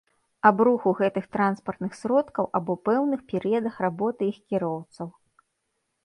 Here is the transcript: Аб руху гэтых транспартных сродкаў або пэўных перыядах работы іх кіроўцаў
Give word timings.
Аб 0.49 0.61
руху 0.67 0.91
гэтых 0.99 1.25
транспартных 1.35 1.91
сродкаў 1.99 2.45
або 2.59 2.73
пэўных 2.89 3.21
перыядах 3.33 3.75
работы 3.87 4.21
іх 4.31 4.37
кіроўцаў 4.55 5.07